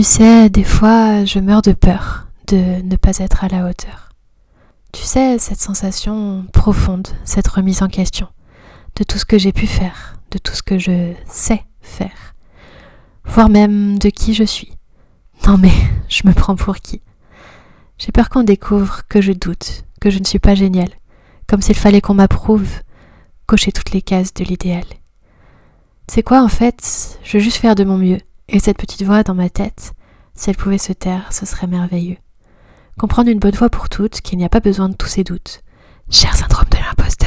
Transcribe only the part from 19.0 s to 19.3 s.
que